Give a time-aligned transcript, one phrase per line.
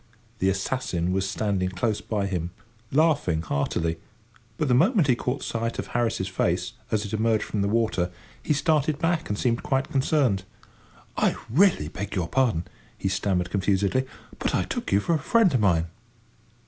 [0.39, 2.49] The assassin was standing close by him,
[2.91, 3.99] laughing heartily,
[4.57, 8.09] but the moment he caught sight of Harris's face, as it emerged from the water,
[8.41, 10.41] he started back and seemed quite concerned.
[11.17, 12.63] "I really beg your pardon,"
[12.97, 14.05] he stammered confusedly,
[14.39, 15.85] "but I took you for a friend of mine!"